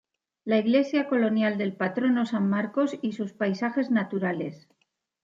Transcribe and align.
La 0.45 0.57
iglesia 0.57 1.07
colonial 1.07 1.59
del 1.59 1.75
patrono 1.77 2.25
San 2.25 2.49
Marcos 2.49 2.97
y 3.03 3.11
sus 3.11 3.33
paisajes 3.33 3.91
naturales. 3.91 4.67